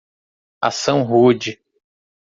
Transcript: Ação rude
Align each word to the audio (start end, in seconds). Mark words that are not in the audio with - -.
Ação 0.59 1.03
rude 1.03 1.61